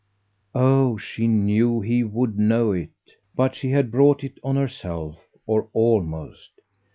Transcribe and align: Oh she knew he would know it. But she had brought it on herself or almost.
Oh 0.55 0.97
she 0.97 1.27
knew 1.27 1.79
he 1.79 2.03
would 2.03 2.35
know 2.35 2.71
it. 2.71 2.89
But 3.35 3.53
she 3.55 3.69
had 3.69 3.91
brought 3.91 4.23
it 4.23 4.39
on 4.43 4.55
herself 4.55 5.19
or 5.45 5.69
almost. 5.73 6.53